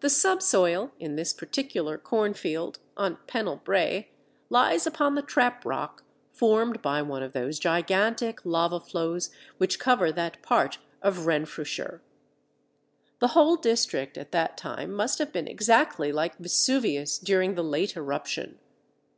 The 0.00 0.08
subsoil 0.08 0.92
in 0.98 1.16
this 1.16 1.34
particular 1.34 1.98
cornfield 1.98 2.78
(on 2.96 3.18
Pennell 3.26 3.56
Brae) 3.62 4.08
lies 4.48 4.86
upon 4.86 5.16
the 5.16 5.20
trap 5.20 5.66
rock 5.66 6.02
formed 6.32 6.80
by 6.80 7.02
one 7.02 7.22
of 7.22 7.34
those 7.34 7.58
gigantic 7.58 8.42
lava 8.46 8.80
flows 8.80 9.28
which 9.58 9.78
cover 9.78 10.10
that 10.12 10.40
part 10.42 10.78
of 11.02 11.26
Renfrewshire. 11.26 12.00
The 13.18 13.28
whole 13.36 13.56
district 13.56 14.16
at 14.16 14.32
that 14.32 14.56
time 14.56 14.90
must 14.94 15.18
have 15.18 15.30
been 15.30 15.46
exactly 15.46 16.10
like 16.10 16.38
Vesuvius 16.38 17.18
during 17.18 17.54
the 17.54 17.62
late 17.62 17.98
eruption. 17.98 18.58